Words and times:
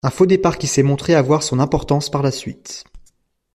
Un 0.03 0.09
faux-départ 0.09 0.57
qui 0.57 0.65
s’est 0.65 0.81
montré 0.81 1.13
avoir 1.13 1.43
son 1.43 1.59
importance 1.59 2.09
par 2.09 2.23
la 2.23 2.31
suite. 2.31 2.85